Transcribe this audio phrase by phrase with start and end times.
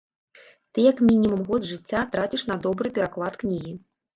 [0.77, 3.79] Ты як мінімум год жыцця траціш на добры пераклад кнігі.